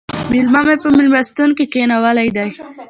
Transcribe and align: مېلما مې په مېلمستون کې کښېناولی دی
مېلما 0.31 0.61
مې 0.67 0.75
په 0.83 0.89
مېلمستون 0.97 1.49
کې 1.57 1.65
کښېناولی 1.71 2.29
دی 2.35 2.49